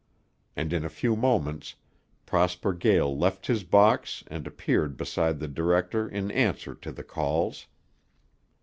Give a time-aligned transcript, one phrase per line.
[0.55, 1.75] and in a few moments
[2.25, 7.67] Prosper Gael left his box and appeared beside the director in answer to the calls.